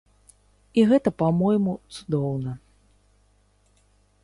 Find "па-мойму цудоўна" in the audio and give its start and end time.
1.19-2.51